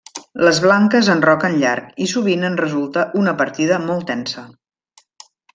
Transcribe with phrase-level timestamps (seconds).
[0.45, 4.49] Les blanques enroquen llarg i sovint en resulta una partida molt tensa.